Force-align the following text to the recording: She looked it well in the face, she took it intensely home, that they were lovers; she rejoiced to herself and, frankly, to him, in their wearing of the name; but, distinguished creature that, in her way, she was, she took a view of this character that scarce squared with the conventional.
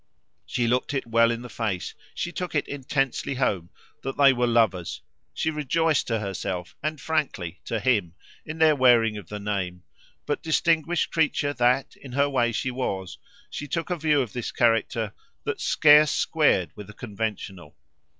She 0.47 0.65
looked 0.65 0.95
it 0.95 1.05
well 1.05 1.29
in 1.29 1.43
the 1.43 1.47
face, 1.49 1.93
she 2.15 2.31
took 2.31 2.55
it 2.55 2.67
intensely 2.67 3.35
home, 3.35 3.69
that 4.01 4.17
they 4.17 4.33
were 4.33 4.47
lovers; 4.47 5.01
she 5.31 5.51
rejoiced 5.51 6.07
to 6.07 6.17
herself 6.17 6.75
and, 6.81 6.99
frankly, 6.99 7.61
to 7.65 7.79
him, 7.79 8.15
in 8.43 8.57
their 8.57 8.75
wearing 8.75 9.15
of 9.17 9.29
the 9.29 9.39
name; 9.39 9.83
but, 10.25 10.41
distinguished 10.41 11.11
creature 11.11 11.53
that, 11.53 11.95
in 11.95 12.13
her 12.13 12.27
way, 12.27 12.51
she 12.51 12.71
was, 12.71 13.19
she 13.51 13.67
took 13.67 13.91
a 13.91 13.95
view 13.95 14.21
of 14.21 14.33
this 14.33 14.51
character 14.51 15.13
that 15.43 15.61
scarce 15.61 16.09
squared 16.09 16.71
with 16.75 16.87
the 16.87 16.93
conventional. 16.93 17.77